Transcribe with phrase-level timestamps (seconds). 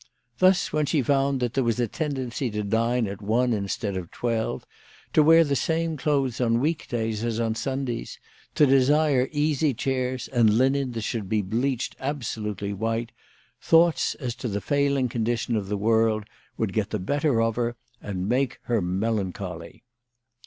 [0.39, 4.09] Thus, when she found that there was a tendency to dine at one instead of
[4.09, 4.65] twelve,
[5.13, 8.17] to wear the same clothes on week days as on Sundays,
[8.55, 13.11] to desire easy chairs, and linen that should be bleached absolutely white,
[13.61, 16.23] thoughts as to the failing condition of the world
[16.57, 19.83] would get the better of her and make her melancholy.